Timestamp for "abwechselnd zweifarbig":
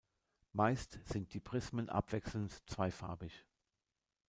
1.87-3.45